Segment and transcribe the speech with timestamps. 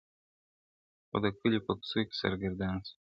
[1.07, 2.91] خو د کلیو په کوڅو کي سرګردان سو-